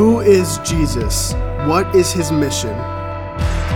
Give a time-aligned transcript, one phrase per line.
[0.00, 1.34] Who is Jesus?
[1.68, 2.74] What is his mission?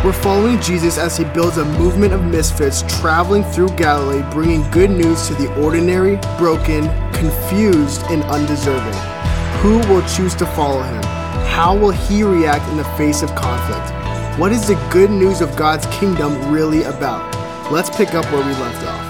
[0.03, 4.89] We're following Jesus as he builds a movement of misfits traveling through Galilee, bringing good
[4.89, 8.99] news to the ordinary, broken, confused, and undeserving.
[9.61, 11.03] Who will choose to follow him?
[11.45, 13.93] How will he react in the face of conflict?
[14.41, 17.31] What is the good news of God's kingdom really about?
[17.71, 19.04] Let's pick up where we left off.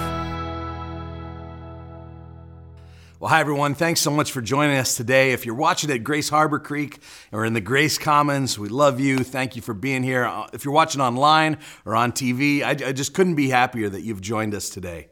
[3.35, 3.75] Hi, everyone.
[3.75, 5.33] Thanks so much for joining us today.
[5.33, 6.99] If you're watching at Grace Harbor Creek
[7.33, 9.25] or in the Grace Commons, we love you.
[9.25, 10.31] Thank you for being here.
[10.53, 14.21] If you're watching online or on TV, I, I just couldn't be happier that you've
[14.21, 15.09] joined us today.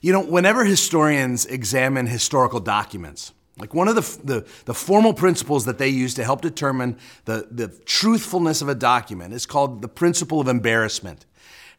[0.00, 5.64] You know, whenever historians examine historical documents, like one of the, the, the, formal principles
[5.66, 9.86] that they use to help determine the, the truthfulness of a document is called the
[9.86, 11.24] principle of embarrassment.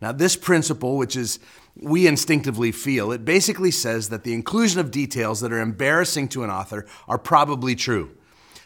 [0.01, 1.39] Now, this principle, which is
[1.77, 6.43] we instinctively feel, it basically says that the inclusion of details that are embarrassing to
[6.43, 8.11] an author are probably true.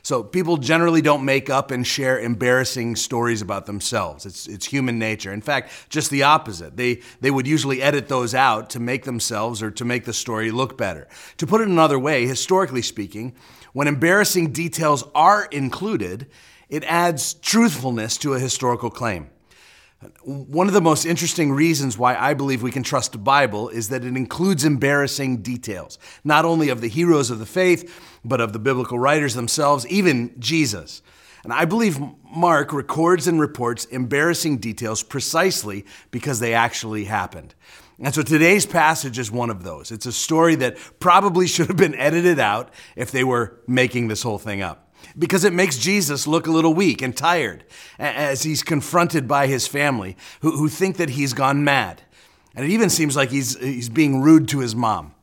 [0.01, 4.25] So people generally don't make up and share embarrassing stories about themselves.
[4.25, 5.33] It's, it's human nature.
[5.33, 6.77] In fact, just the opposite.
[6.77, 10.51] They, they would usually edit those out to make themselves or to make the story
[10.51, 11.07] look better.
[11.37, 13.35] To put it another way, historically speaking,
[13.73, 16.27] when embarrassing details are included,
[16.69, 19.29] it adds truthfulness to a historical claim.
[20.23, 23.89] One of the most interesting reasons why I believe we can trust the Bible is
[23.89, 28.53] that it includes embarrassing details, not only of the heroes of the faith, but of
[28.53, 31.01] the biblical writers themselves, even Jesus.
[31.43, 31.99] And I believe
[32.33, 37.53] Mark records and reports embarrassing details precisely because they actually happened.
[38.01, 39.91] And so today's passage is one of those.
[39.91, 44.23] It's a story that probably should have been edited out if they were making this
[44.23, 47.63] whole thing up because it makes Jesus look a little weak and tired
[47.97, 52.01] as he's confronted by his family who, who think that he's gone mad.
[52.55, 55.13] And it even seems like he's, he's being rude to his mom.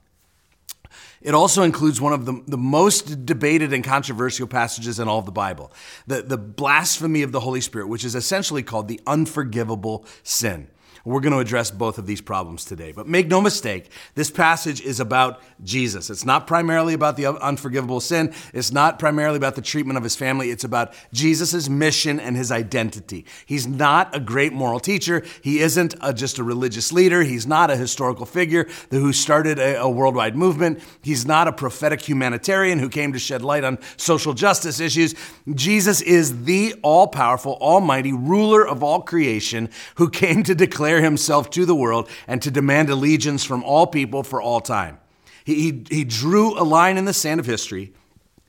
[1.22, 5.26] It also includes one of the, the most debated and controversial passages in all of
[5.26, 5.72] the Bible
[6.06, 10.68] the, the blasphemy of the Holy Spirit, which is essentially called the unforgivable sin.
[11.04, 12.92] We're going to address both of these problems today.
[12.92, 16.10] But make no mistake, this passage is about Jesus.
[16.10, 18.32] It's not primarily about the unforgivable sin.
[18.54, 20.50] It's not primarily about the treatment of his family.
[20.50, 23.26] It's about Jesus' mission and his identity.
[23.44, 25.24] He's not a great moral teacher.
[25.42, 27.22] He isn't a, just a religious leader.
[27.22, 30.80] He's not a historical figure who started a, a worldwide movement.
[31.02, 35.14] He's not a prophetic humanitarian who came to shed light on social justice issues.
[35.54, 41.02] Jesus is the all powerful, almighty ruler of all creation who came to declare declare
[41.02, 45.00] himself to the world and to demand allegiance from all people for all time.
[45.44, 47.92] He, he, he drew a line in the sand of history,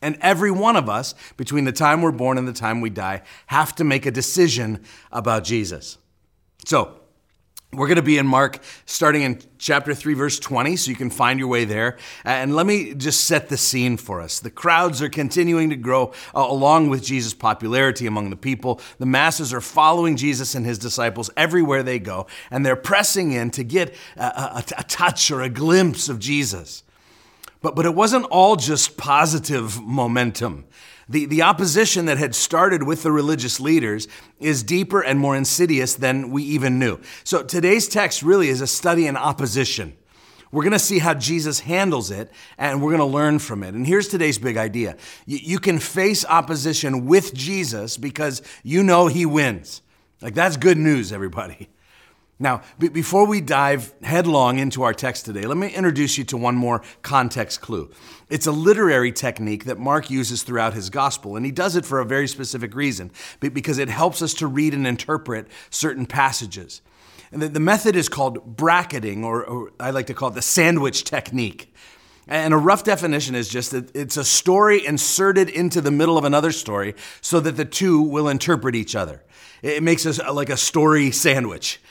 [0.04, 3.24] and every one of us, between the time we're born and the time we die,
[3.48, 5.98] have to make a decision about Jesus.
[6.64, 7.00] So,
[7.74, 11.10] we're going to be in Mark starting in chapter 3, verse 20, so you can
[11.10, 11.98] find your way there.
[12.24, 14.40] And let me just set the scene for us.
[14.40, 18.80] The crowds are continuing to grow uh, along with Jesus' popularity among the people.
[19.00, 23.52] The masses are following Jesus and his disciples everywhere they go, and they're pressing in
[23.52, 26.84] to get a, a, a touch or a glimpse of Jesus.
[27.62, 30.66] But, but it wasn't all just positive momentum.
[31.10, 34.08] The, the opposition that had started with the religious leaders
[34.40, 37.00] is deeper and more insidious than we even knew.
[37.24, 39.96] So today's text really is a study in opposition.
[40.52, 43.74] We're going to see how Jesus handles it and we're going to learn from it.
[43.74, 49.26] And here's today's big idea you can face opposition with Jesus because you know he
[49.26, 49.82] wins.
[50.22, 51.70] Like, that's good news, everybody.
[52.40, 56.38] Now, b- before we dive headlong into our text today, let me introduce you to
[56.38, 57.90] one more context clue.
[58.30, 62.00] It's a literary technique that Mark uses throughout his gospel, and he does it for
[62.00, 66.82] a very specific reason, because it helps us to read and interpret certain passages.
[67.32, 70.42] And the, the method is called bracketing, or, or I like to call it the
[70.42, 71.74] sandwich technique.
[72.28, 76.26] And a rough definition is just that it's a story inserted into the middle of
[76.26, 79.24] another story so that the two will interpret each other.
[79.64, 81.82] It makes us uh, like a story sandwich.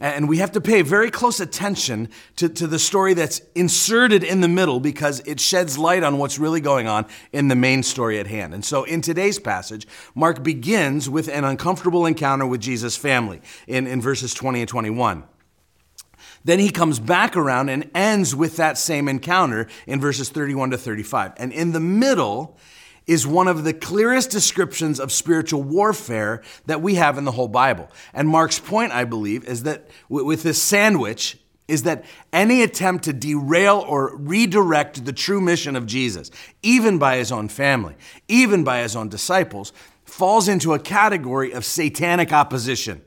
[0.00, 4.40] And we have to pay very close attention to, to the story that's inserted in
[4.40, 8.18] the middle because it sheds light on what's really going on in the main story
[8.18, 8.54] at hand.
[8.54, 13.86] And so in today's passage, Mark begins with an uncomfortable encounter with Jesus' family in,
[13.86, 15.24] in verses 20 and 21.
[16.44, 20.78] Then he comes back around and ends with that same encounter in verses 31 to
[20.78, 21.34] 35.
[21.36, 22.56] And in the middle,
[23.10, 27.48] is one of the clearest descriptions of spiritual warfare that we have in the whole
[27.48, 27.90] Bible.
[28.14, 31.36] And Mark's point, I believe, is that with this sandwich,
[31.66, 36.30] is that any attempt to derail or redirect the true mission of Jesus,
[36.62, 37.96] even by his own family,
[38.28, 39.72] even by his own disciples,
[40.04, 43.02] falls into a category of satanic opposition,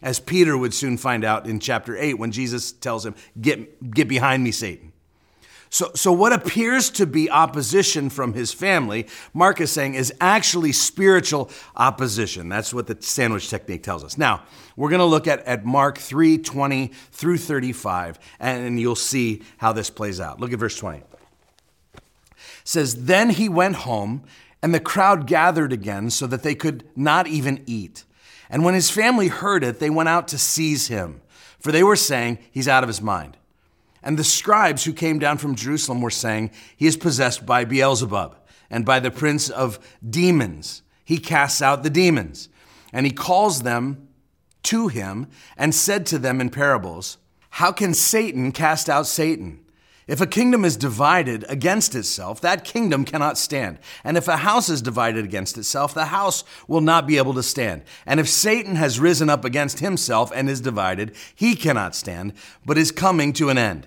[0.00, 4.06] as Peter would soon find out in chapter 8 when Jesus tells him, Get, get
[4.06, 4.87] behind me, Satan.
[5.70, 10.72] So, so what appears to be opposition from his family, Mark is saying, is actually
[10.72, 12.48] spiritual opposition.
[12.48, 14.16] That's what the sandwich technique tells us.
[14.16, 14.42] Now,
[14.76, 19.72] we're going to look at, at Mark 3 20 through 35, and you'll see how
[19.72, 20.40] this plays out.
[20.40, 20.98] Look at verse 20.
[20.98, 22.02] It
[22.64, 24.24] says, Then he went home,
[24.62, 28.04] and the crowd gathered again so that they could not even eat.
[28.50, 31.20] And when his family heard it, they went out to seize him,
[31.60, 33.37] for they were saying, He's out of his mind.
[34.08, 38.34] And the scribes who came down from Jerusalem were saying, He is possessed by Beelzebub
[38.70, 40.80] and by the prince of demons.
[41.04, 42.48] He casts out the demons.
[42.90, 44.08] And he calls them
[44.62, 45.26] to him
[45.58, 47.18] and said to them in parables,
[47.50, 49.62] How can Satan cast out Satan?
[50.06, 53.78] If a kingdom is divided against itself, that kingdom cannot stand.
[54.04, 57.42] And if a house is divided against itself, the house will not be able to
[57.42, 57.82] stand.
[58.06, 62.32] And if Satan has risen up against himself and is divided, he cannot stand,
[62.64, 63.86] but is coming to an end.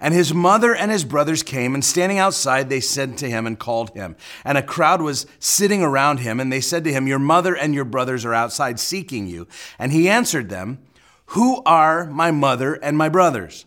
[0.00, 3.58] And his mother and his brothers came, and standing outside, they said to him and
[3.58, 4.16] called him.
[4.44, 7.74] And a crowd was sitting around him, and they said to him, Your mother and
[7.74, 9.46] your brothers are outside seeking you.
[9.78, 10.78] And he answered them,
[11.26, 13.66] Who are my mother and my brothers?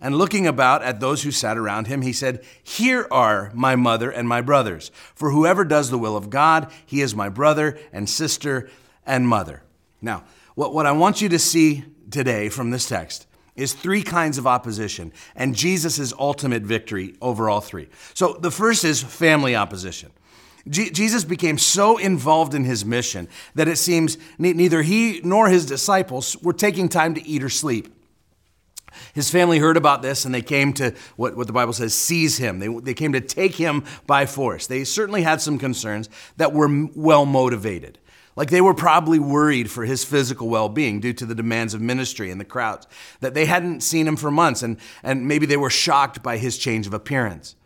[0.00, 4.10] And looking about at those who sat around him, he said, Here are my mother
[4.10, 4.90] and my brothers.
[5.14, 8.68] For whoever does the will of God, he is my brother and sister
[9.06, 9.62] and mother.
[10.02, 10.24] Now,
[10.56, 13.27] what, what I want you to see today from this text
[13.58, 17.88] is three kinds of opposition and Jesus' ultimate victory over all three.
[18.14, 20.10] So the first is family opposition.
[20.68, 26.36] Jesus became so involved in his mission that it seems neither he nor his disciples
[26.42, 27.94] were taking time to eat or sleep.
[29.14, 32.36] His family heard about this and they came to what, what the Bible says seize
[32.36, 32.58] him.
[32.58, 34.66] They, they came to take him by force.
[34.66, 37.98] They certainly had some concerns that were well motivated.
[38.38, 41.80] Like they were probably worried for his physical well being due to the demands of
[41.80, 42.86] ministry and the crowds,
[43.18, 46.56] that they hadn't seen him for months, and, and maybe they were shocked by his
[46.56, 47.56] change of appearance.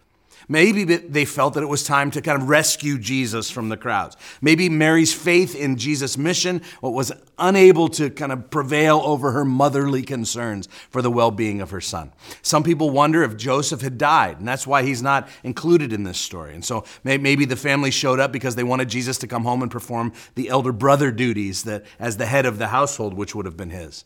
[0.48, 4.16] Maybe they felt that it was time to kind of rescue Jesus from the crowds.
[4.40, 10.02] Maybe Mary's faith in Jesus' mission was unable to kind of prevail over her motherly
[10.02, 12.12] concerns for the well being of her son.
[12.42, 16.18] Some people wonder if Joseph had died, and that's why he's not included in this
[16.18, 16.54] story.
[16.54, 19.70] And so maybe the family showed up because they wanted Jesus to come home and
[19.70, 23.56] perform the elder brother duties that, as the head of the household, which would have
[23.56, 24.04] been his.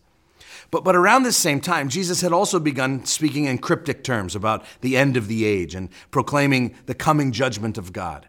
[0.70, 4.64] But, but around this same time, Jesus had also begun speaking in cryptic terms about
[4.80, 8.28] the end of the age and proclaiming the coming judgment of God.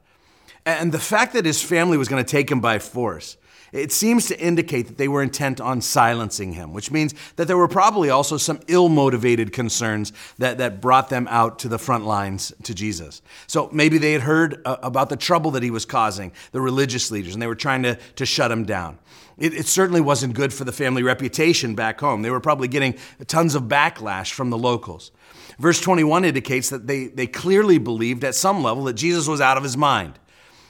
[0.66, 3.38] And the fact that his family was going to take him by force,
[3.72, 7.58] it seems to indicate that they were intent on silencing him, which means that there
[7.58, 12.06] were probably also some ill motivated concerns that, that brought them out to the front
[12.06, 13.22] lines to Jesus.
[13.48, 17.12] So maybe they had heard uh, about the trouble that he was causing, the religious
[17.12, 19.00] leaders, and they were trying to, to shut him down.
[19.38, 22.24] It, it, certainly wasn't good for the family reputation back home.
[22.24, 22.98] They were probably getting
[23.28, 25.12] tons of backlash from the locals.
[25.60, 29.58] Verse 21 indicates that they, they clearly believed at some level that Jesus was out
[29.58, 30.18] of his mind.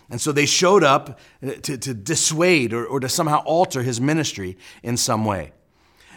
[0.09, 3.99] And so they showed up uh, to, to dissuade or, or to somehow alter his
[3.99, 5.51] ministry in some way.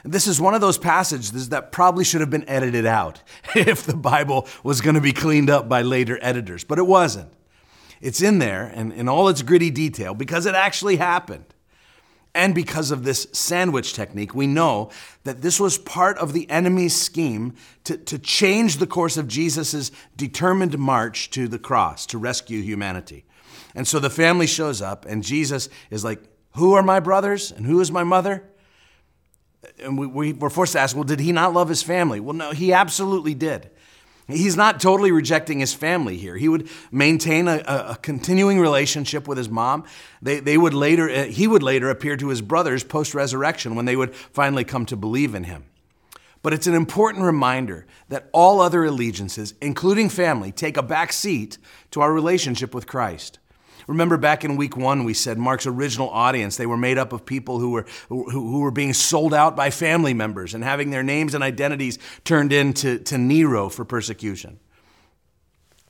[0.05, 3.23] This is one of those passages that probably should have been edited out
[3.55, 7.31] if the Bible was going to be cleaned up by later editors, but it wasn't.
[8.01, 11.45] It's in there and in all its gritty detail because it actually happened.
[12.35, 14.91] And because of this sandwich technique, we know
[15.25, 17.55] that this was part of the enemy's scheme
[17.85, 23.25] to, to change the course of Jesus' determined march to the cross to rescue humanity.
[23.75, 26.23] And so the family shows up, and Jesus is like,
[26.57, 28.45] Who are my brothers and who is my mother?
[29.79, 32.21] And we, we were forced to ask, Well, did he not love his family?
[32.21, 33.71] Well, no, he absolutely did.
[34.31, 36.37] He's not totally rejecting his family here.
[36.37, 39.85] He would maintain a, a, continuing relationship with his mom.
[40.23, 43.85] They, they would later, uh, he would later appear to his brothers post resurrection when
[43.87, 45.65] they would finally come to believe in him.
[46.43, 51.59] But it's an important reminder that all other allegiances, including family, take a back seat
[51.91, 53.39] to our relationship with Christ.
[53.91, 57.27] Remember back in week one, we said Mark's original audience, they were made up of
[57.27, 61.03] people who were, who, who were being sold out by family members and having their
[61.03, 64.61] names and identities turned into to Nero for persecution.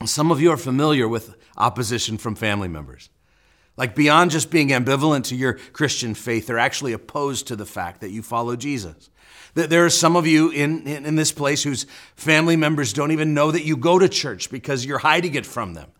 [0.03, 3.11] Some of you are familiar with opposition from family members.
[3.77, 8.01] Like beyond just being ambivalent to your Christian faith, they're actually opposed to the fact
[8.01, 9.11] that you follow Jesus.
[9.53, 13.11] That There are some of you in, in, in, this place whose family members don't
[13.11, 15.91] even know that you go to church because you're hiding it from them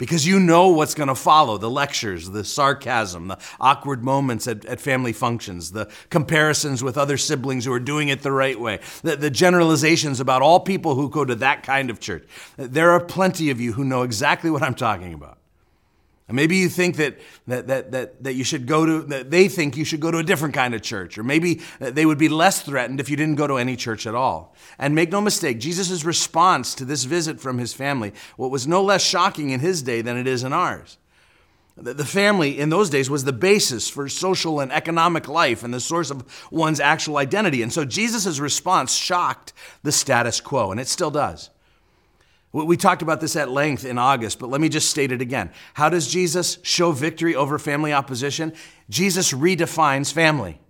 [0.00, 4.64] because you know what's going to follow the lectures, the sarcasm, the awkward moments at,
[4.64, 8.80] at, family functions, the comparisons with other siblings who are doing it the right way,
[9.02, 12.26] the, the generalizations about all people who go to that kind of church.
[12.56, 15.36] There are plenty of you who know exactly what I'm talking about.
[16.30, 17.18] And maybe you think that,
[17.48, 20.18] that, that, that, that you should go to, that they think you should go to
[20.18, 23.34] a different kind of church, or maybe they would be less threatened if you didn't
[23.34, 24.54] go to any church at all.
[24.78, 28.80] And make no mistake, Jesus' response to this visit from his family, what was no
[28.80, 30.98] less shocking in his day than it is in ours.
[31.76, 35.80] The family in those days was the basis for social and economic life and the
[35.80, 37.60] source of one's actual identity.
[37.60, 41.50] And so Jesus' response shocked the status quo, and it still does.
[42.52, 45.50] We talked about this at length in August, but let me just state it again.
[45.74, 48.52] How does Jesus show victory over family opposition?
[48.88, 50.60] Jesus redefines family.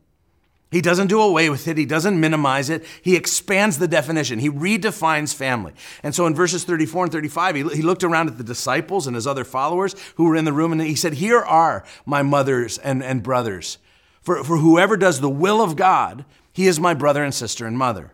[0.71, 1.77] He doesn't do away with it.
[1.77, 2.85] He doesn't minimize it.
[3.03, 4.39] He expands the definition.
[4.39, 5.73] He redefines family.
[6.03, 9.27] And so in verses 34 and 35, he, looked around at the disciples and his
[9.27, 13.03] other followers who were in the room and he said, Here are my mothers and,
[13.03, 13.79] and brothers.
[14.23, 17.77] For, for whoever does the will of God, he is my brother and sister and
[17.77, 18.13] mother.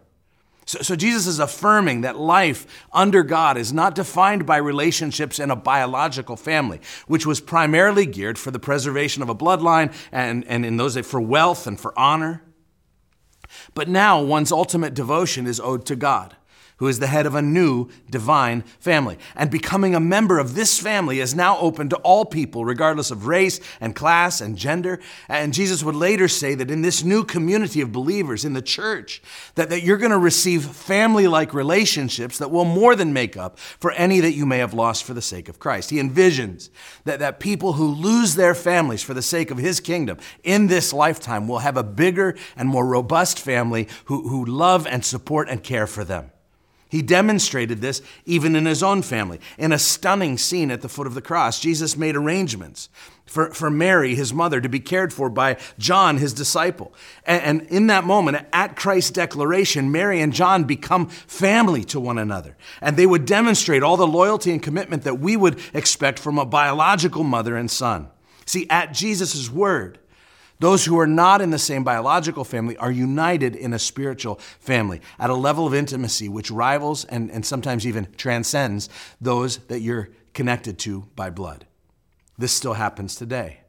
[0.67, 5.53] So, so, Jesus is affirming that life under God is not defined by relationships in
[5.53, 10.67] a biological family, which was primarily geared for the preservation of a bloodline and, and
[10.67, 12.43] in those for wealth and for honor.
[13.75, 16.35] But now one's ultimate devotion is owed to God
[16.79, 19.19] who is the head of a new divine family.
[19.35, 23.27] And becoming a member of this family is now open to all people, regardless of
[23.27, 25.01] race and class and gender.
[25.29, 29.23] And Jesus would later say that in this new community of believers in the church,
[29.55, 33.59] that, that you're going to receive family like relationships that will more than make up
[33.59, 35.91] for any that you may have lost for the sake of Christ.
[35.91, 36.69] He envisions
[37.05, 40.93] that, that people who lose their families for the sake of his kingdom in this
[40.93, 45.63] lifetime will have a bigger and more robust family who, who love and support and
[45.63, 46.31] care for them.
[46.97, 49.39] He demonstrated this even in his own family.
[49.59, 52.89] In a stunning scene at the foot of the cross, Jesus made arrangements
[53.27, 56.95] for, for Mary, his mother, to be cared for by John, his disciple.
[57.27, 62.17] And, and in that moment, at Christ's declaration, Mary and John become family to one
[62.17, 62.57] another.
[62.81, 66.47] And they would demonstrate all the loyalty and commitment that we would expect from a
[66.47, 68.09] biological mother and son.
[68.47, 69.99] See, at Jesus' word,
[70.59, 75.01] those who are not in the same biological family are united in a spiritual family
[75.19, 78.89] at a level of intimacy which rivals and, and sometimes even transcends
[79.21, 81.67] those that you're connected to by blood.
[82.39, 83.61] This still happens today.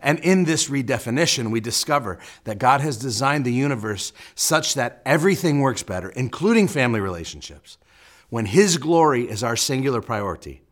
[0.00, 5.60] And in this redefinition, we discover that God has designed the universe such that everything
[5.60, 7.78] works better, including family relationships,
[8.28, 10.62] when His glory is our singular priority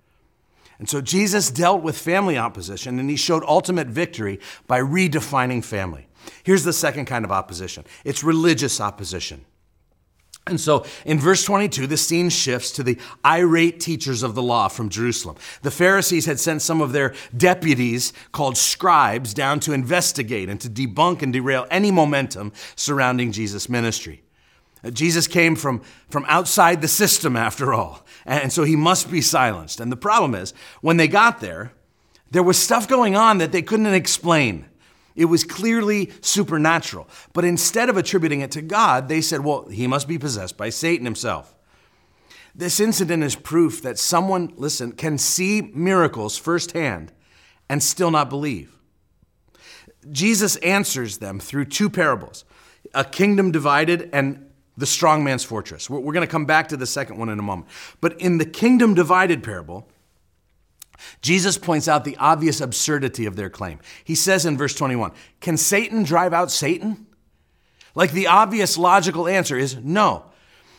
[0.78, 6.06] and so Jesus dealt with family opposition and he showed ultimate victory by redefining family.
[6.42, 9.44] Here's the second kind of opposition it's religious opposition.
[10.48, 14.68] And so in verse 22, the scene shifts to the irate teachers of the law
[14.68, 15.36] from Jerusalem.
[15.62, 20.70] The Pharisees had sent some of their deputies called scribes down to investigate and to
[20.70, 24.22] debunk and derail any momentum surrounding Jesus' ministry.
[24.92, 29.80] Jesus came from, from outside the system, after all, and so he must be silenced.
[29.80, 31.72] And the problem is, when they got there,
[32.30, 34.66] there was stuff going on that they couldn't explain.
[35.14, 37.08] It was clearly supernatural.
[37.32, 40.68] But instead of attributing it to God, they said, well, he must be possessed by
[40.68, 41.54] Satan himself.
[42.54, 47.12] This incident is proof that someone, listen, can see miracles firsthand
[47.68, 48.76] and still not believe.
[50.10, 52.44] Jesus answers them through two parables
[52.94, 54.45] a kingdom divided and
[54.76, 55.88] the strong man's fortress.
[55.88, 57.68] We're, going to come back to the second one in a moment.
[58.00, 59.88] But in the kingdom divided parable,
[61.22, 63.80] Jesus points out the obvious absurdity of their claim.
[64.04, 67.06] He says in verse 21 Can Satan drive out Satan?
[67.94, 70.24] Like the obvious logical answer is no.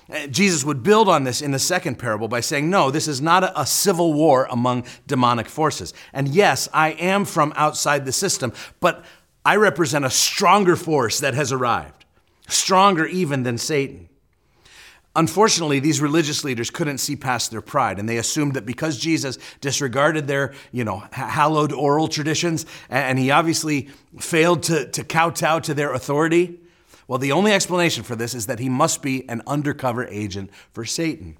[0.10, 3.22] Uh, Jesus would build on this in the second parable by saying, No, this is
[3.22, 5.94] not a, a, civil war among demonic forces.
[6.14, 9.04] And yes, I am from outside the system, but
[9.44, 11.97] I represent a stronger force that has arrived
[12.48, 14.10] stronger even than Satan.
[15.16, 19.40] Unfortunately, these religious leaders couldn't see past their pride, and they assumed that because Jesus
[19.62, 23.90] disregarded their, you know, hallowed oral traditions, and he obviously
[24.20, 26.60] failed to, to kowtow to their authority,
[27.08, 30.86] well, the only explanation for this is that he must be an undercover agent for
[30.86, 31.38] Satan.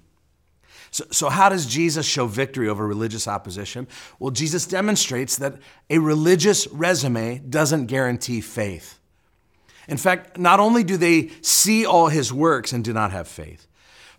[0.90, 3.86] So, so, how does Jesus show victory over religious opposition?
[4.18, 5.54] Well, Jesus demonstrates that
[5.90, 8.98] a religious resume doesn't guarantee faith.
[9.88, 13.66] In fact, not only do they see all his works and do not have faith,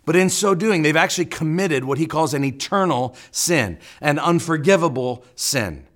[0.04, 5.24] but in so doing, they've actually committed what he calls an eternal sin, an unforgivable
[5.36, 5.86] sin.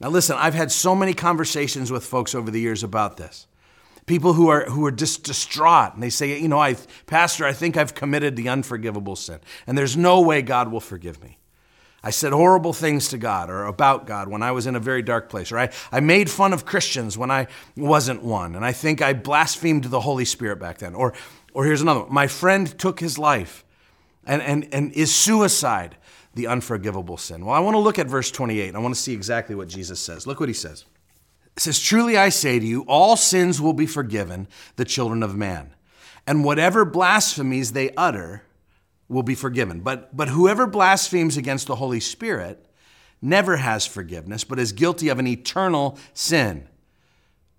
[0.00, 3.46] Now, listen, I've had so many conversations with folks over the years about this.
[4.06, 7.52] People who are, who are just distraught and they say, you know, I, Pastor, I
[7.52, 11.38] think I've committed the unforgivable sin, and there's no way God will forgive me.
[12.04, 15.00] I said horrible things to God or about God when I was in a very
[15.00, 17.46] dark place, or I, I made fun of Christians when I
[17.78, 20.94] wasn't one, and I think I blasphemed the Holy Spirit back then.
[20.94, 21.14] Or,
[21.54, 23.64] or here's another one my friend took his life,
[24.26, 25.96] and, and, and is suicide
[26.34, 27.46] the unforgivable sin?
[27.46, 28.74] Well, I want to look at verse 28.
[28.74, 30.26] I want to see exactly what Jesus says.
[30.26, 30.84] Look what he says.
[31.56, 34.46] It says, Truly I say to you, all sins will be forgiven
[34.76, 35.74] the children of man,
[36.26, 38.42] and whatever blasphemies they utter
[39.08, 39.80] will be forgiven.
[39.80, 42.64] But, but whoever blasphemes against the Holy Spirit
[43.20, 46.68] never has forgiveness, but is guilty of an eternal sin.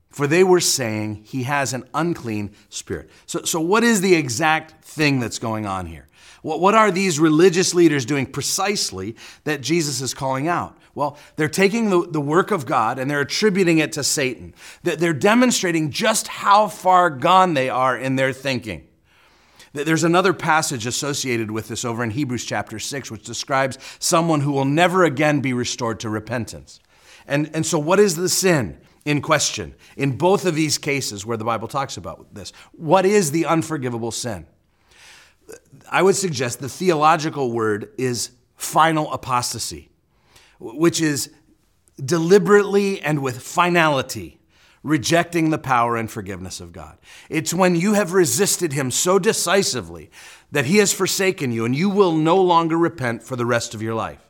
[0.10, 3.10] For they were saying he has an unclean spirit.
[3.26, 6.08] So, so what is the exact thing that's going on here?
[6.42, 10.78] What, what are these religious leaders doing precisely that Jesus is calling out?
[10.94, 14.54] Well, they're taking the, the work of God and they're attributing it to Satan.
[14.84, 18.88] That they're demonstrating just how far gone they are in their thinking.
[19.84, 24.54] There's another passage associated with this over in Hebrews chapter 6, which describes someone who
[24.54, 26.80] will never again be restored to repentance.
[27.28, 31.36] And, and so, what is the sin in question in both of these cases where
[31.36, 32.54] the Bible talks about this?
[32.72, 34.48] What is the unforgivable sin?
[35.92, 39.90] I would suggest the theological word is final apostasy,
[40.60, 41.32] which is
[42.04, 44.40] deliberately and with finality
[44.86, 47.00] rejecting the power and forgiveness of God.
[47.28, 50.12] It's when you have resisted Him so decisively
[50.52, 53.82] that He has forsaken you and you will no longer repent for the rest of
[53.82, 54.30] your life.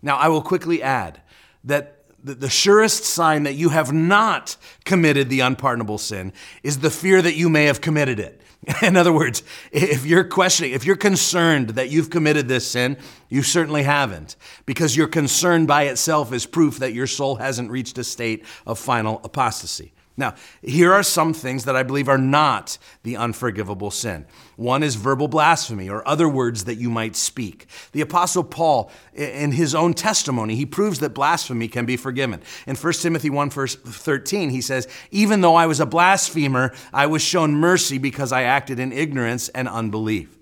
[0.00, 1.20] Now, I will quickly add
[1.64, 7.20] that the surest sign that you have not committed the unpardonable sin is the fear
[7.22, 8.40] that you may have committed it.
[8.82, 12.98] In other words, if you're questioning, if you're concerned that you've committed this sin,
[13.28, 14.36] you certainly haven't,
[14.66, 18.78] because your concern by itself is proof that your soul hasn't reached a state of
[18.78, 19.92] final apostasy.
[20.20, 24.26] Now, here are some things that I believe are not the unforgivable sin.
[24.56, 27.66] One is verbal blasphemy or other words that you might speak.
[27.92, 32.42] The Apostle Paul, in his own testimony, he proves that blasphemy can be forgiven.
[32.66, 37.06] In 1 Timothy 1, verse 13, he says, Even though I was a blasphemer, I
[37.06, 40.36] was shown mercy because I acted in ignorance and unbelief.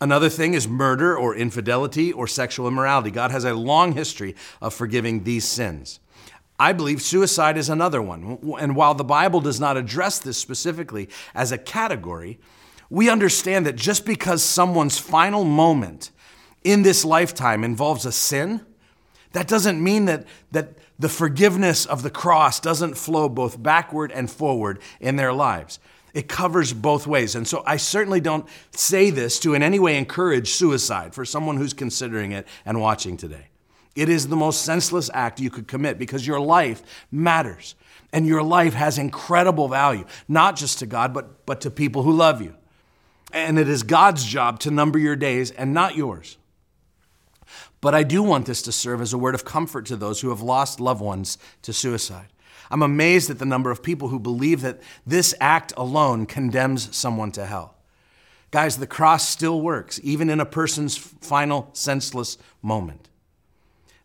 [0.00, 3.10] Another thing is murder or infidelity or sexual immorality.
[3.10, 5.98] God has a long history of forgiving these sins.
[6.58, 8.56] I believe suicide is another one.
[8.58, 12.40] And while the Bible does not address this specifically as a category,
[12.90, 16.10] we understand that just because someone's final moment
[16.64, 18.64] in this lifetime involves a sin,
[19.32, 24.30] that doesn't mean that, that the forgiveness of the cross doesn't flow both backward and
[24.30, 25.78] forward in their lives.
[26.14, 27.34] It covers both ways.
[27.34, 31.58] And so I certainly don't say this to in any way encourage suicide for someone
[31.58, 33.48] who's considering it and watching today.
[33.98, 37.74] It is the most senseless act you could commit because your life matters.
[38.12, 42.12] And your life has incredible value, not just to God, but, but to people who
[42.12, 42.54] love you.
[43.32, 46.38] And it is God's job to number your days and not yours.
[47.80, 50.28] But I do want this to serve as a word of comfort to those who
[50.28, 52.28] have lost loved ones to suicide.
[52.70, 57.32] I'm amazed at the number of people who believe that this act alone condemns someone
[57.32, 57.74] to hell.
[58.52, 63.08] Guys, the cross still works, even in a person's final senseless moment.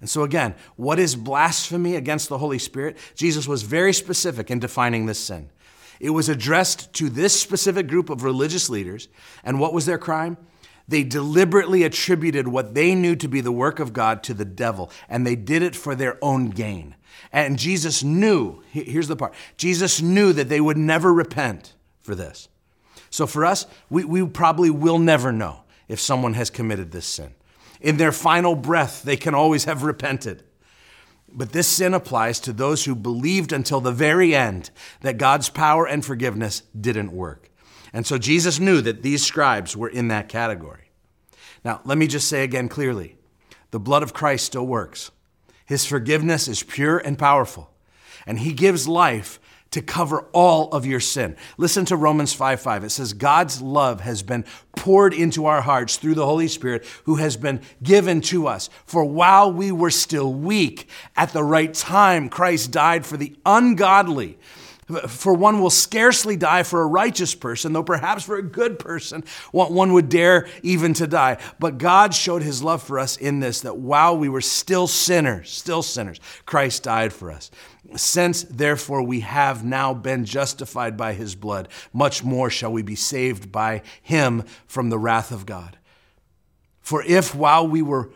[0.04, 2.98] And so, again, what is blasphemy against the Holy Spirit?
[3.16, 5.50] Jesus was very specific in defining this sin.
[6.02, 9.08] It was addressed to this specific group of religious leaders.
[9.46, 10.36] And what was their crime?
[10.90, 14.92] They deliberately attributed what they knew to be the work of God to the devil,
[15.08, 16.96] and they did it for their own gain.
[17.32, 22.50] And Jesus knew, here's the part Jesus knew that they would never repent for this.
[23.10, 27.34] So for us, we, we probably will never know if someone has committed this sin
[27.84, 30.44] in their final breath, they can always have repented.
[31.28, 35.86] But this sin applies to those who believed until the very end that God's power
[35.86, 37.50] and forgiveness didn't work.
[37.92, 40.92] And so Jesus knew that these scribes were in that category.
[41.66, 43.18] Now, let me just say again clearly
[43.72, 45.12] the blood of Christ still works.
[45.66, 47.72] His forgiveness is pure and powerful,
[48.26, 49.40] and He gives life
[49.74, 51.36] to cover all of your sin.
[51.58, 52.84] Listen to Romans 5 5.
[52.84, 57.16] It says, God's love has been poured into our hearts through the Holy Spirit who
[57.16, 58.70] has been given to us.
[58.86, 64.38] For while we were still weak, at the right time, Christ died for the ungodly.
[65.08, 69.24] For one will scarcely die for a righteous person, though perhaps for a good person
[69.52, 71.38] one would dare even to die.
[71.60, 75.50] But God showed his love for us in this that while we were still sinners,
[75.52, 77.50] still sinners, Christ died for us.
[77.96, 82.96] Since therefore we have now been justified by his blood, much more shall we be
[82.96, 85.78] saved by him from the wrath of God.
[86.82, 88.10] For if while we were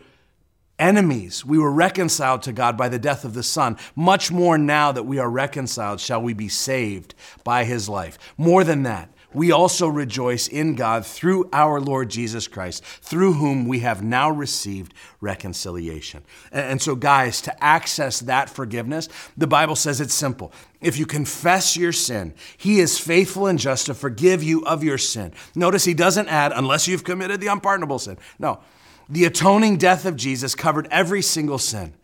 [0.78, 4.92] enemies, we were reconciled to God by the death of the Son, much more now
[4.92, 7.14] that we are reconciled shall we be saved
[7.44, 8.18] by his life.
[8.36, 13.68] More than that, we also rejoice in God through our Lord Jesus Christ, through whom
[13.68, 16.22] we have now received reconciliation.
[16.50, 20.50] And so, guys, to access that forgiveness, the Bible says it's simple.
[20.80, 24.98] If you confess your sin, He is faithful and just to forgive you of your
[24.98, 25.32] sin.
[25.54, 28.16] Notice He doesn't add, unless you've committed the unpardonable sin.
[28.38, 28.60] No,
[29.08, 31.94] the atoning death of Jesus covered every single sin.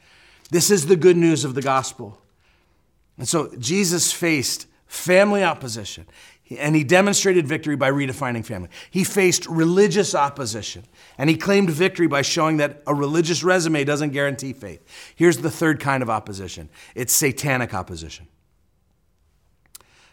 [0.51, 2.19] This is the good news of the gospel.
[3.19, 6.07] And so, Jesus faced family opposition.
[6.59, 8.69] And he demonstrated victory by redefining family.
[8.90, 10.85] He faced religious opposition,
[11.17, 14.85] and he claimed victory by showing that a religious resume doesn't guarantee faith.
[15.17, 18.29] Here's the third kind of opposition it's satanic opposition.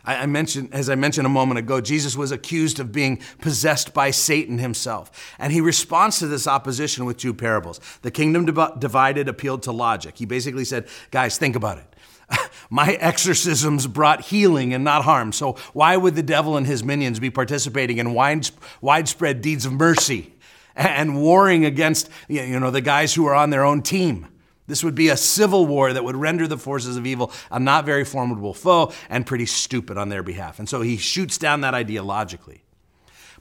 [0.04, 4.12] I mentioned, as I mentioned a moment ago, Jesus was accused of being possessed by
[4.12, 5.36] Satan himself.
[5.38, 7.80] And he responds to this opposition with two parables.
[8.02, 8.46] The kingdom
[8.80, 10.18] divided appealed to logic.
[10.18, 11.96] He basically said, guys, think about it.
[12.70, 15.32] My exorcisms brought healing and not harm.
[15.32, 20.34] So why would the devil and his minions be participating in widespread deeds of mercy
[20.76, 24.28] and warring against you know, the guys who are on their own team?
[24.68, 27.86] This would be a civil war that would render the forces of evil a not
[27.86, 30.60] very formidable foe and pretty stupid on their behalf.
[30.60, 32.64] And so he shoots down that idea logically.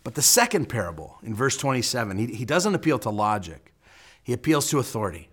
[0.03, 3.73] But the second parable in verse 27, he, he doesn't appeal to logic,
[4.23, 5.29] he appeals to authority.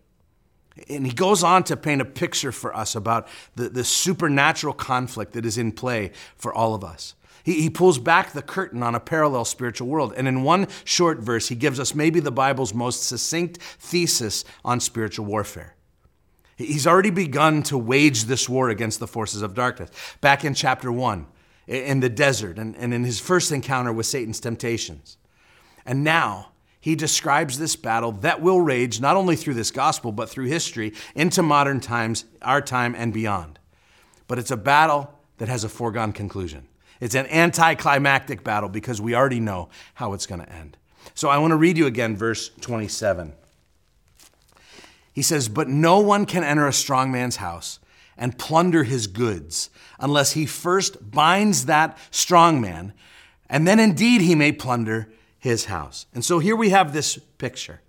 [0.90, 5.34] And he goes on to paint a picture for us about the, the supernatural conflict
[5.34, 7.16] that is in play for all of us.
[7.44, 10.14] He, he pulls back the curtain on a parallel spiritual world.
[10.16, 14.80] And in one short verse, he gives us maybe the Bible's most succinct thesis on
[14.80, 15.77] spiritual warfare.
[16.58, 19.92] He's already begun to wage this war against the forces of darkness.
[20.22, 21.28] Back in chapter 1,
[21.68, 25.18] in the desert, and, and in his first encounter with Satan's temptations.
[25.86, 30.30] And now, he describes this battle that will rage not only through this gospel, but
[30.30, 33.60] through history into modern times, our time, and beyond.
[34.28, 36.68] But it's a battle that has a foregone conclusion.
[37.00, 40.78] It's an anticlimactic battle because we already know how it's going to end.
[41.14, 43.34] So I want to read you again verse 27.
[45.18, 47.80] He says, But no one can enter a strong man's house
[48.20, 52.94] and plunder his goods unless he first binds that strong man,
[53.50, 56.06] and then indeed he may plunder his house.
[56.14, 57.82] And so here we have this picture.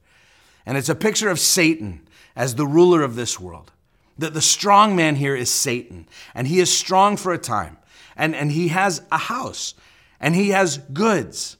[0.65, 3.73] And it's a picture of Satan as the ruler of this world.
[4.17, 7.77] That the strong man here is Satan, and he is strong for a time,
[8.17, 9.75] and, and he has a house,
[10.19, 11.59] and he has goods.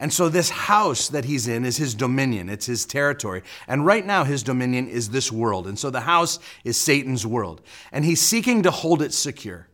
[0.00, 3.42] And so, this house that he's in is his dominion, it's his territory.
[3.68, 5.66] And right now, his dominion is this world.
[5.66, 7.60] And so, the house is Satan's world.
[7.92, 9.68] And he's seeking to hold it secure.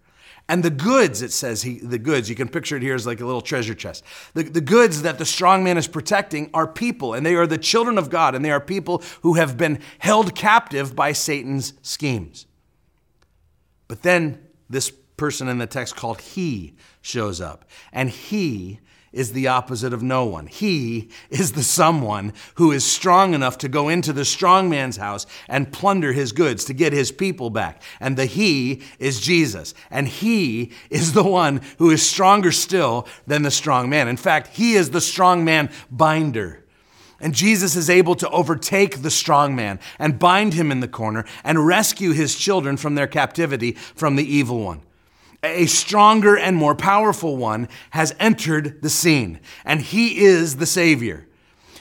[0.48, 3.20] And the goods, it says, he, the goods, you can picture it here as like
[3.20, 4.04] a little treasure chest.
[4.34, 7.58] The, the goods that the strong man is protecting are people, and they are the
[7.58, 12.46] children of God, and they are people who have been held captive by Satan's schemes.
[13.86, 18.80] But then this person in the text called he shows up, and he
[19.16, 20.46] is the opposite of no one.
[20.46, 25.26] He is the someone who is strong enough to go into the strong man's house
[25.48, 27.82] and plunder his goods to get his people back.
[27.98, 29.72] And the he is Jesus.
[29.90, 34.06] And he is the one who is stronger still than the strong man.
[34.06, 36.62] In fact, he is the strong man binder.
[37.18, 41.24] And Jesus is able to overtake the strong man and bind him in the corner
[41.42, 44.82] and rescue his children from their captivity from the evil one
[45.42, 51.26] a stronger and more powerful one has entered the scene, and he is the Savior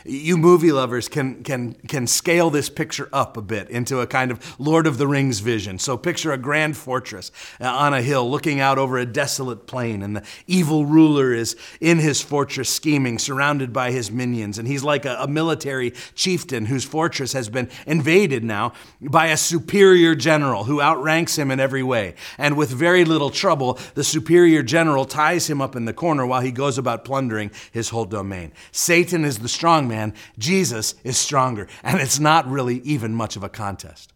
[0.06, 4.30] you movie lovers can, can, can scale this picture up a bit into a kind
[4.30, 5.80] of Lord of the Rings vision.
[5.80, 10.04] So picture a grand fortress uh, on a hill looking out over a desolate plain,
[10.04, 14.60] and the evil ruler is in his fortress scheming, surrounded by his minions.
[14.60, 19.38] And he's like a, a military chieftain whose fortress has been invaded now by a
[19.38, 22.14] superior general who outranks him in every way.
[22.38, 26.42] And with very little trouble, the superior general ties him up in the corner while
[26.42, 28.52] he goes about plundering his whole domain.
[28.72, 31.68] Satan is the strong man man, Jesus is stronger.
[31.84, 34.12] And it's not really even much of a contest.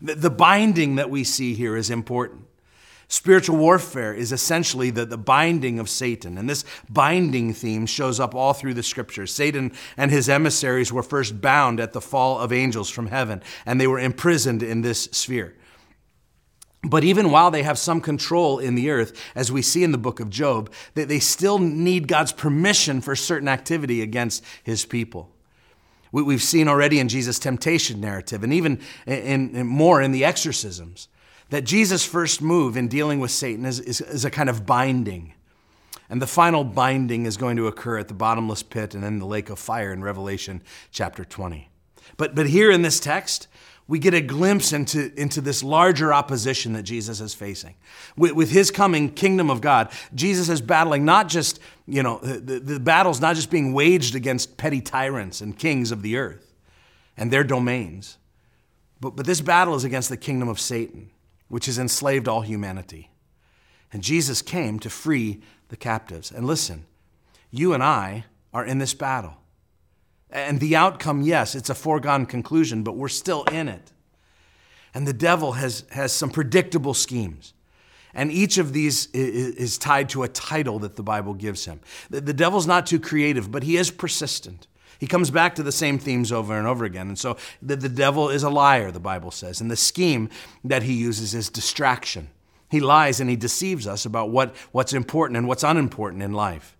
[0.00, 2.44] The binding that we see here is important.
[3.08, 6.36] Spiritual warfare is essentially the, the binding of Satan.
[6.38, 9.32] And this binding theme shows up all through the scriptures.
[9.32, 13.80] Satan and his emissaries were first bound at the fall of angels from heaven, and
[13.80, 15.54] they were imprisoned in this sphere.
[16.86, 19.98] But even while they have some control in the earth, as we see in the
[19.98, 25.30] book of Job, they still need God's permission for certain activity against his people.
[26.12, 31.08] We've seen already in Jesus' temptation narrative, and even in, more in the exorcisms,
[31.50, 35.34] that Jesus' first move in dealing with Satan is, is, is a kind of binding.
[36.08, 39.26] And the final binding is going to occur at the bottomless pit and in the
[39.26, 41.68] lake of fire in Revelation chapter 20.
[42.16, 43.48] But, but here in this text,
[43.88, 47.76] we get a glimpse into, into this larger opposition that Jesus is facing.
[48.16, 52.58] With, with his coming kingdom of God, Jesus is battling not just, you know, the,
[52.58, 56.52] the battle's not just being waged against petty tyrants and kings of the earth
[57.16, 58.18] and their domains,
[59.00, 61.10] but, but this battle is against the kingdom of Satan,
[61.48, 63.10] which has enslaved all humanity.
[63.92, 66.32] And Jesus came to free the captives.
[66.32, 66.86] And listen,
[67.52, 69.36] you and I are in this battle.
[70.36, 73.90] And the outcome, yes, it's a foregone conclusion, but we're still in it.
[74.92, 77.54] And the devil has, has some predictable schemes.
[78.12, 81.80] And each of these is tied to a title that the Bible gives him.
[82.10, 84.66] The devil's not too creative, but he is persistent.
[84.98, 87.08] He comes back to the same themes over and over again.
[87.08, 89.62] And so the, the devil is a liar, the Bible says.
[89.62, 90.28] And the scheme
[90.64, 92.28] that he uses is distraction.
[92.70, 96.75] He lies and he deceives us about what, what's important and what's unimportant in life.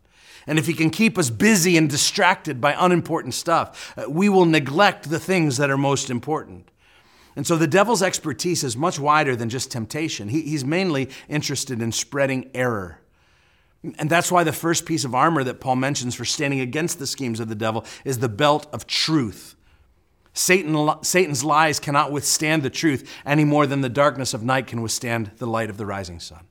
[0.46, 4.44] And if he can keep us busy and distracted by unimportant stuff, uh, we will
[4.44, 6.70] neglect the things that are most important.
[7.34, 10.28] And so the devil's expertise is much wider than just temptation.
[10.28, 13.00] He, he's mainly interested in spreading error.
[13.98, 17.06] And that's why the first piece of armor that Paul mentions for standing against the
[17.06, 19.54] schemes of the devil is the belt of truth.
[20.32, 24.82] Satan, Satan's lies cannot withstand the truth any more than the darkness of night can
[24.82, 26.46] withstand the light of the rising sun.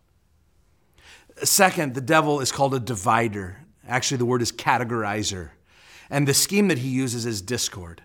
[1.44, 3.65] Second, the devil is called a divider.
[3.88, 5.52] Actually, the word is categorizer.
[6.10, 8.02] And the scheme that he uses is discord.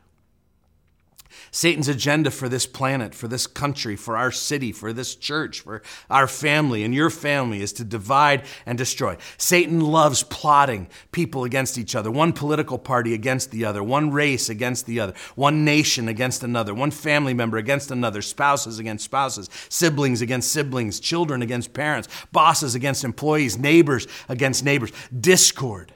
[1.50, 5.82] Satan's agenda for this planet, for this country, for our city, for this church, for
[6.08, 9.16] our family and your family is to divide and destroy.
[9.36, 14.48] Satan loves plotting people against each other, one political party against the other, one race
[14.48, 19.50] against the other, one nation against another, one family member against another, spouses against spouses,
[19.68, 24.92] siblings against siblings, children against parents, bosses against employees, neighbors against neighbors.
[25.18, 25.94] Discord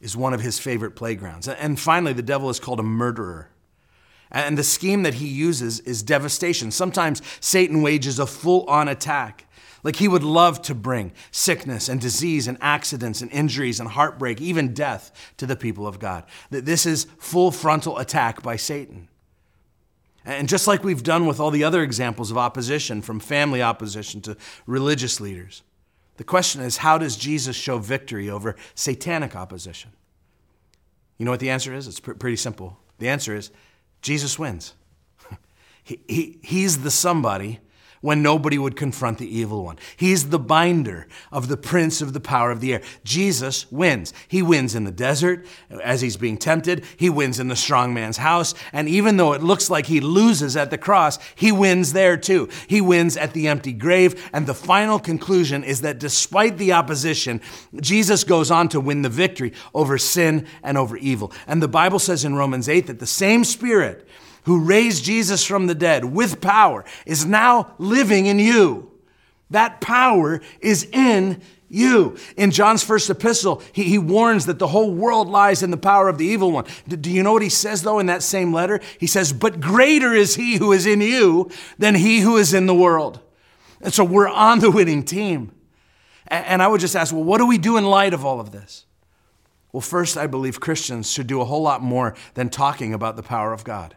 [0.00, 1.48] is one of his favorite playgrounds.
[1.48, 3.50] And finally, the devil is called a murderer.
[4.30, 6.70] And the scheme that he uses is devastation.
[6.70, 9.46] Sometimes Satan wages a full on attack.
[9.82, 14.40] Like he would love to bring sickness and disease and accidents and injuries and heartbreak,
[14.40, 16.24] even death, to the people of God.
[16.50, 19.08] That this is full frontal attack by Satan.
[20.24, 24.20] And just like we've done with all the other examples of opposition, from family opposition
[24.22, 24.36] to
[24.66, 25.62] religious leaders,
[26.18, 29.92] the question is how does Jesus show victory over satanic opposition?
[31.16, 31.86] You know what the answer is?
[31.86, 32.78] It's pr- pretty simple.
[32.98, 33.50] The answer is
[34.02, 34.74] Jesus wins.
[35.84, 37.60] he, he, he's the somebody
[38.00, 39.78] when nobody would confront the evil one.
[39.96, 42.82] He's the binder of the prince of the power of the air.
[43.04, 44.12] Jesus wins.
[44.28, 45.46] He wins in the desert
[45.82, 46.84] as he's being tempted.
[46.96, 48.54] He wins in the strong man's house.
[48.72, 52.48] And even though it looks like he loses at the cross, he wins there too.
[52.66, 54.30] He wins at the empty grave.
[54.32, 57.40] And the final conclusion is that despite the opposition,
[57.80, 61.32] Jesus goes on to win the victory over sin and over evil.
[61.46, 64.06] And the Bible says in Romans 8 that the same Spirit
[64.48, 68.90] who raised Jesus from the dead with power, is now living in you.
[69.50, 72.16] That power is in you.
[72.36, 76.08] In John's first epistle, he, he warns that the whole world lies in the power
[76.08, 76.64] of the evil one.
[76.86, 78.80] Do, do you know what he says, though, in that same letter?
[78.98, 82.66] He says, But greater is he who is in you than he who is in
[82.66, 83.20] the world.
[83.80, 85.52] And so we're on the winning team.
[86.26, 88.40] And, and I would just ask, well, what do we do in light of all
[88.40, 88.86] of this?
[89.72, 93.22] Well, first, I believe Christians should do a whole lot more than talking about the
[93.22, 93.96] power of God.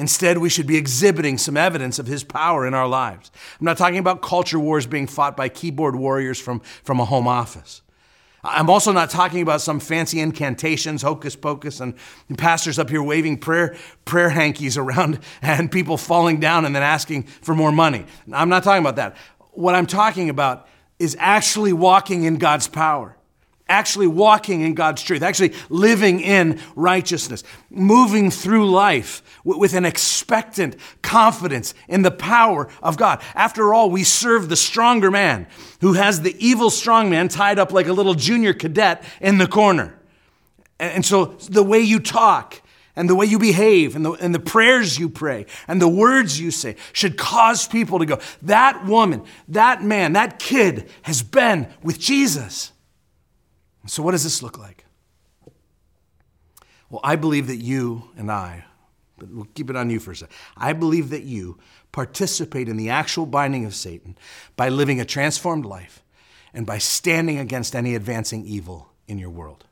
[0.00, 3.30] Instead, we should be exhibiting some evidence of his power in our lives.
[3.60, 7.28] I'm not talking about culture wars being fought by keyboard warriors from, from a home
[7.28, 7.82] office.
[8.42, 11.94] I'm also not talking about some fancy incantations, hocus pocus, and
[12.38, 17.24] pastors up here waving prayer, prayer hankies around and people falling down and then asking
[17.24, 18.06] for more money.
[18.32, 19.18] I'm not talking about that.
[19.50, 20.66] What I'm talking about
[20.98, 23.18] is actually walking in God's power
[23.70, 30.76] actually walking in God's truth, actually living in righteousness, moving through life with an expectant
[31.00, 33.22] confidence in the power of God.
[33.34, 35.46] After all, we serve the stronger man
[35.80, 39.46] who has the evil strong man tied up like a little junior cadet in the
[39.46, 39.96] corner.
[40.78, 42.60] And so the way you talk,
[42.96, 46.38] and the way you behave and the, and the prayers you pray and the words
[46.40, 51.68] you say should cause people to go, that woman, that man, that kid has been
[51.82, 52.72] with Jesus.
[53.86, 54.84] So, what does this look like?
[56.90, 58.64] Well, I believe that you and I,
[59.16, 60.34] but we'll keep it on you for a second.
[60.56, 61.58] I believe that you
[61.92, 64.16] participate in the actual binding of Satan
[64.56, 66.02] by living a transformed life
[66.52, 69.64] and by standing against any advancing evil in your world.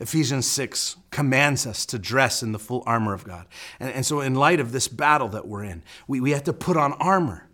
[0.00, 3.46] Ephesians 6 commands us to dress in the full armor of God.
[3.80, 6.52] And, and so, in light of this battle that we're in, we, we have to
[6.52, 7.47] put on armor.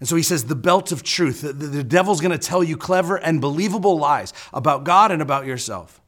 [0.00, 1.40] And so he says, the belt of truth.
[1.40, 5.46] The, the devil's going to tell you clever and believable lies about God and about
[5.46, 6.00] yourself.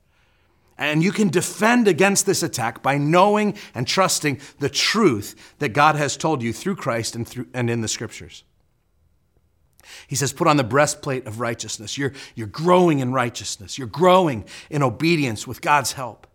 [0.79, 5.96] And you can defend against this attack by knowing and trusting the truth that God
[5.96, 8.44] has told you through Christ and, through, and in the scriptures.
[10.07, 11.98] He says, put on the breastplate of righteousness.
[11.98, 13.76] You're, you're growing in righteousness.
[13.76, 16.26] You're growing in obedience with God's help.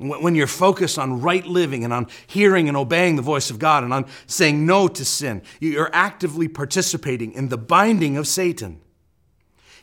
[0.00, 3.84] When you're focused on right living and on hearing and obeying the voice of God
[3.84, 8.80] and on saying no to sin, you're actively participating in the binding of Satan.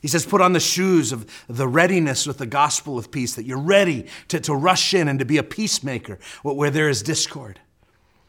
[0.01, 3.45] He says, put on the shoes of the readiness with the gospel of peace, that
[3.45, 7.59] you're ready to, to rush in and to be a peacemaker where there is discord.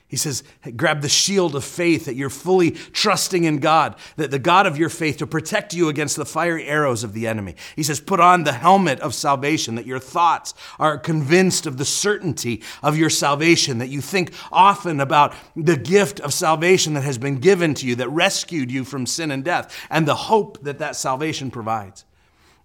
[0.09, 0.43] He says,
[0.75, 4.79] grab the shield of faith that you're fully trusting in God, that the God of
[4.79, 7.57] your faith to protect you against the fiery arrows of the enemy.
[7.77, 11.85] He says, put on the helmet of salvation, that your thoughts are convinced of the
[11.85, 17.19] certainty of your salvation, that you think often about the gift of salvation that has
[17.19, 20.79] been given to you, that rescued you from sin and death, and the hope that
[20.79, 22.07] that salvation provides.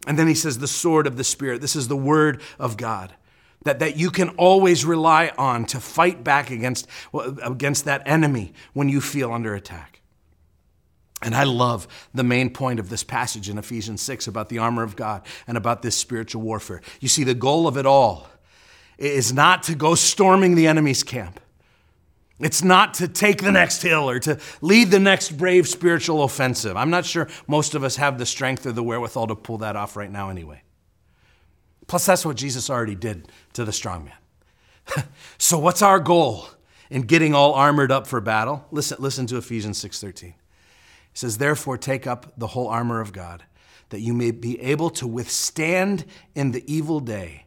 [0.07, 1.59] And then he says, the sword of the Spirit.
[1.59, 3.13] This is the word of God
[3.63, 8.89] that, that you can always rely on to fight back against, against that enemy when
[8.89, 10.01] you feel under attack.
[11.21, 14.83] And I love the main point of this passage in Ephesians 6 about the armor
[14.83, 16.81] of God and about this spiritual warfare.
[16.99, 18.27] You see, the goal of it all
[18.97, 21.39] is not to go storming the enemy's camp.
[22.39, 26.75] It's not to take the next hill or to lead the next brave spiritual offensive.
[26.75, 29.77] I'm not sure most of us have the strength or the wherewithal to pull that
[29.77, 30.61] off right now, anyway.
[31.87, 35.05] Plus, that's what Jesus already did to the strong man.
[35.37, 36.47] so, what's our goal
[36.89, 38.65] in getting all armored up for battle?
[38.71, 40.29] Listen, listen to Ephesians 6:13.
[40.29, 40.35] It
[41.13, 43.43] says, Therefore, take up the whole armor of God,
[43.89, 47.45] that you may be able to withstand in the evil day,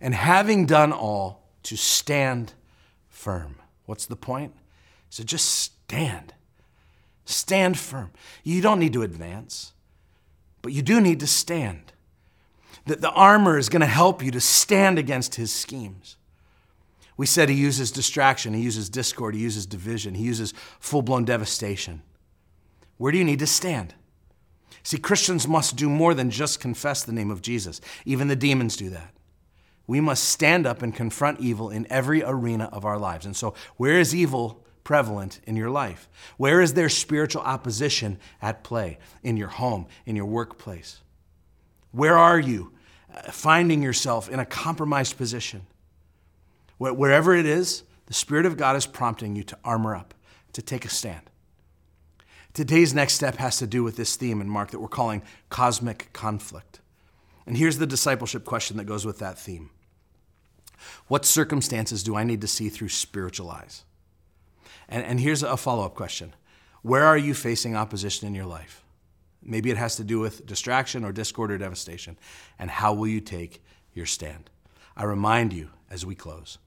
[0.00, 2.52] and having done all, to stand
[3.08, 3.56] firm.
[3.86, 4.54] What's the point?
[5.10, 6.32] So just stand.
[7.24, 8.12] Stand firm.
[8.44, 9.72] You don't need to advance,
[10.62, 11.92] but you do need to stand
[12.86, 16.16] that the armor is going to help you to stand against his schemes.
[17.16, 21.24] We said he uses distraction, he uses discord, he uses division, he uses full blown
[21.24, 22.02] devastation.
[22.98, 23.94] Where do you need to stand?
[24.82, 27.80] See, Christians must do more than just confess the name of Jesus.
[28.04, 29.12] Even the demons do that.
[29.86, 33.26] We must stand up and confront evil in every arena of our lives.
[33.26, 36.08] And so, where is evil prevalent in your life?
[36.36, 38.98] Where is there spiritual opposition at play?
[39.22, 41.00] In your home, in your workplace?
[41.92, 42.72] Where are you
[43.30, 45.66] finding yourself in a compromised position.
[46.78, 50.14] Wherever it is, the Spirit of God is prompting you to armor up,
[50.52, 51.22] to take a stand.
[52.52, 56.10] Today's next step has to do with this theme in Mark that we're calling cosmic
[56.12, 56.80] conflict.
[57.46, 59.70] And here's the discipleship question that goes with that theme
[61.08, 63.84] What circumstances do I need to see through spiritual eyes?
[64.88, 66.34] And, and here's a follow up question
[66.82, 68.85] Where are you facing opposition in your life?
[69.46, 72.18] Maybe it has to do with distraction or discord or devastation.
[72.58, 73.62] And how will you take
[73.94, 74.50] your stand?
[74.96, 76.58] I remind you as we close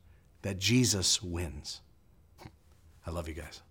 [0.42, 1.82] that Jesus wins.
[3.06, 3.62] I love you guys.